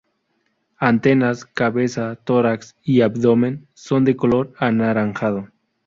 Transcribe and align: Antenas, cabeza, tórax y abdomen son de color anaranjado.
Antenas, 0.79 1.45
cabeza, 1.45 2.15
tórax 2.15 2.75
y 2.83 3.01
abdomen 3.01 3.67
son 3.75 4.03
de 4.03 4.15
color 4.15 4.51
anaranjado. 4.57 5.49